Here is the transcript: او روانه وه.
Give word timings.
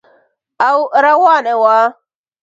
او 0.69 0.75
روانه 1.05 1.53
وه. 1.61 1.77